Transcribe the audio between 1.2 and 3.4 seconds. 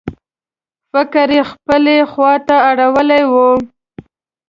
یې خپلې خواته اړولی و.